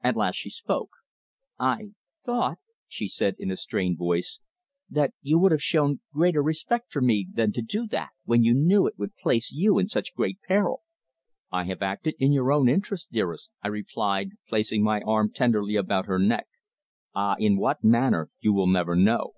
[0.00, 0.90] At last she spoke:
[1.58, 1.90] "I
[2.24, 4.38] thought," she said in a strained voice,
[4.88, 8.54] "that you would have shown greater respect for me than to do that when you
[8.54, 10.82] knew it would place you in such great peril!"
[11.50, 16.06] "I have acted in your own interests, dearest," I replied, placing my arm tenderly about
[16.06, 16.46] her neck.
[17.12, 17.34] "Ah!
[17.36, 19.32] in what manner you will never know."